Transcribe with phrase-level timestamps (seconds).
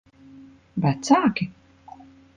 [0.85, 1.47] Vecāki?